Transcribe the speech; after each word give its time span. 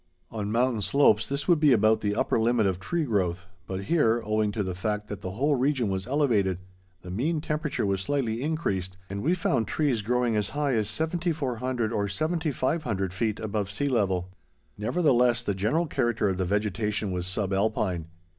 On 0.31 0.51
mountain 0.51 0.81
slopes 0.81 1.29
this 1.29 1.47
would 1.47 1.59
be 1.59 1.73
about 1.73 2.01
the 2.01 2.15
upper 2.15 2.39
limit 2.39 2.65
of 2.65 2.79
tree 2.79 3.03
growth, 3.03 3.45
but 3.67 3.83
here, 3.83 4.19
owing 4.25 4.51
to 4.51 4.63
the 4.63 4.73
fact 4.73 5.09
that 5.09 5.21
the 5.21 5.33
whole 5.33 5.53
region 5.55 5.89
was 5.89 6.07
elevated, 6.07 6.57
the 7.03 7.11
mean 7.11 7.39
temperature 7.39 7.85
was 7.85 8.01
slightly 8.01 8.41
increased, 8.41 8.97
and 9.11 9.21
we 9.21 9.35
found 9.35 9.67
trees 9.67 10.01
growing 10.01 10.35
as 10.35 10.49
high 10.57 10.73
as 10.73 10.89
7400 10.89 11.93
or 11.93 12.07
7500 12.07 13.13
feet 13.13 13.39
above 13.39 13.69
sea 13.69 13.89
level. 13.89 14.31
Nevertheless, 14.75 15.43
the 15.43 15.53
general 15.53 15.85
character 15.85 16.29
of 16.29 16.39
the 16.39 16.45
vegetation 16.45 17.11
was 17.11 17.27
sub 17.27 17.53
alpine. 17.53 18.07